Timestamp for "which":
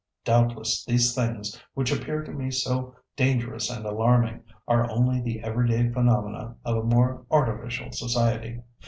1.75-1.91